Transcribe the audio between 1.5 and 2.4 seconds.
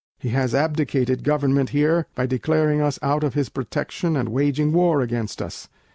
here, by